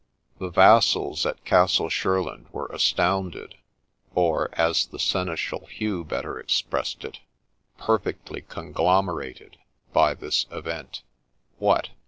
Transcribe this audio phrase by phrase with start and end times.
[0.39, 3.59] The vassals at Castle Shurland were astounded,
[4.15, 7.19] or, as the Seneschal Hugh better expressed it,'
[7.77, 9.57] perfectly conglomerated,'
[9.93, 11.03] by this event.
[11.59, 11.89] What